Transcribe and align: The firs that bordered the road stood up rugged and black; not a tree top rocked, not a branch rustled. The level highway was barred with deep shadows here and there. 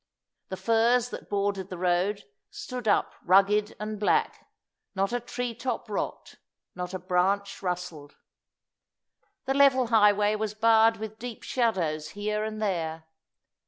The 0.49 0.57
firs 0.57 1.09
that 1.09 1.29
bordered 1.29 1.69
the 1.69 1.77
road 1.77 2.23
stood 2.49 2.87
up 2.87 3.13
rugged 3.23 3.75
and 3.79 3.99
black; 3.99 4.47
not 4.95 5.13
a 5.13 5.19
tree 5.19 5.53
top 5.53 5.87
rocked, 5.87 6.37
not 6.73 6.95
a 6.95 6.97
branch 6.97 7.61
rustled. 7.61 8.15
The 9.45 9.53
level 9.53 9.85
highway 9.93 10.33
was 10.33 10.55
barred 10.55 10.97
with 10.97 11.19
deep 11.19 11.43
shadows 11.43 12.13
here 12.17 12.43
and 12.43 12.59
there. 12.59 13.03